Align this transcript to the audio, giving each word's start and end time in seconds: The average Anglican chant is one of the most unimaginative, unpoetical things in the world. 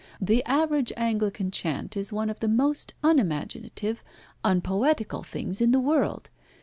The 0.19 0.43
average 0.45 0.91
Anglican 0.97 1.51
chant 1.51 1.95
is 1.95 2.11
one 2.11 2.31
of 2.31 2.39
the 2.39 2.47
most 2.47 2.95
unimaginative, 3.03 4.03
unpoetical 4.43 5.21
things 5.21 5.61
in 5.61 5.69
the 5.73 5.79
world. 5.79 6.31